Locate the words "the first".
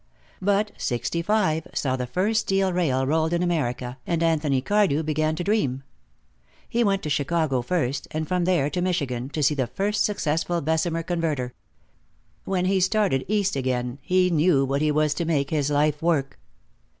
1.95-2.39, 9.53-10.03